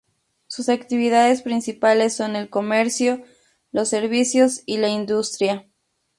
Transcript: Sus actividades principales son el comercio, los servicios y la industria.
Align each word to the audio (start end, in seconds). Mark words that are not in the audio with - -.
Sus 0.47 0.67
actividades 0.69 1.43
principales 1.43 2.15
son 2.15 2.35
el 2.35 2.49
comercio, 2.49 3.21
los 3.71 3.89
servicios 3.89 4.63
y 4.65 4.77
la 4.77 4.89
industria. 4.89 5.67